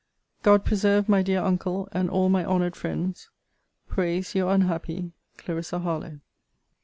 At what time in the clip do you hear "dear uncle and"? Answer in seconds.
1.21-2.09